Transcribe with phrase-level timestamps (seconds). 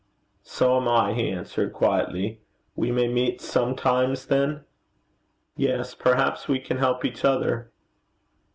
[0.41, 2.41] 'So am I,' he answered quietly.
[2.75, 4.65] 'We may meet sometimes then?'
[5.55, 5.93] 'Yes.
[5.93, 7.69] Perhaps we can help each other.'